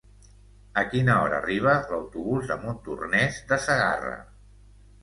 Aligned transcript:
A 0.81 0.83
quina 0.93 1.17
hora 1.25 1.35
arriba 1.43 1.75
l'autobús 1.91 2.51
de 2.53 2.59
Montornès 2.65 3.39
de 3.53 3.63
Segarra? 3.69 4.21